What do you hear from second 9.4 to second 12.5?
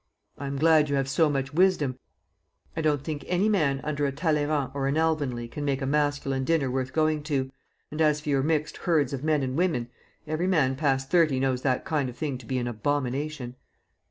and women, every man past thirty knows that kind of thing to